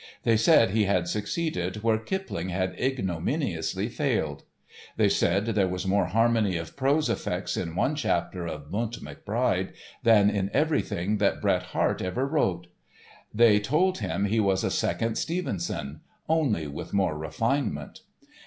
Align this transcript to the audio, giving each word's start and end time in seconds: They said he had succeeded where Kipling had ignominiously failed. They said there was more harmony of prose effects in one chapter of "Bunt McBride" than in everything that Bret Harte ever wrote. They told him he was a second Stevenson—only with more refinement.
They 0.23 0.35
said 0.35 0.71
he 0.71 0.85
had 0.85 1.07
succeeded 1.07 1.83
where 1.83 1.99
Kipling 1.99 2.49
had 2.49 2.73
ignominiously 2.79 3.87
failed. 3.89 4.45
They 4.97 5.09
said 5.09 5.45
there 5.45 5.67
was 5.67 5.85
more 5.85 6.05
harmony 6.07 6.57
of 6.57 6.75
prose 6.75 7.07
effects 7.07 7.55
in 7.55 7.75
one 7.75 7.93
chapter 7.93 8.47
of 8.47 8.71
"Bunt 8.71 8.99
McBride" 9.03 9.73
than 10.01 10.31
in 10.31 10.49
everything 10.53 11.19
that 11.19 11.39
Bret 11.39 11.61
Harte 11.77 12.01
ever 12.01 12.25
wrote. 12.27 12.65
They 13.31 13.59
told 13.59 13.99
him 13.99 14.25
he 14.25 14.39
was 14.39 14.63
a 14.63 14.71
second 14.71 15.19
Stevenson—only 15.19 16.65
with 16.65 16.93
more 16.93 17.15
refinement. 17.15 17.99